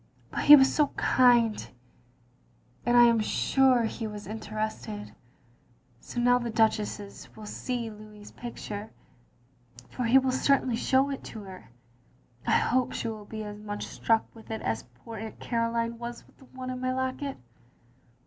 [0.31, 1.69] But he was so kind,
[2.87, 5.13] and I am sure he was interested.
[5.99, 8.89] So now the Duchess will see Louis's photo,
[9.91, 11.69] for he will certainly show it to her.
[12.47, 16.25] I hope she will be as much struck with it as poor Aunt Caroline was
[16.25, 17.37] with the one in my locket.